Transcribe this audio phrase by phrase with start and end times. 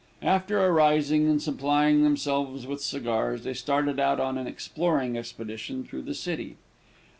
[0.23, 6.01] After arising, and supplying themselves with cigars, they started out on an exploring expedition through
[6.01, 6.57] the city.